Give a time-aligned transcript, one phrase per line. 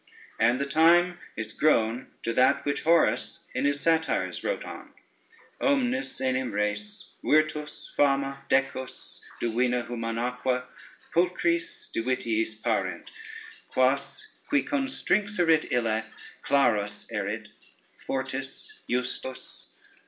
[0.39, 4.91] And the time is grown to that which Horace in his Satires wrote on:
[5.61, 10.65] omnis enim res Virtus fama decus divina humanaque
[11.13, 13.11] pulchris Divitiis parent:
[13.67, 16.01] quas qui construxerit ille
[16.41, 17.49] Clarus erit,
[17.99, 19.67] fortis, justus.